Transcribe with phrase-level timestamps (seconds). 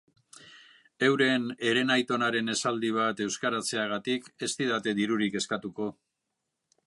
[1.07, 5.91] Euren herenaitonaren esaldi bat euskaratzeagatik ez didate dirurik eskatuko.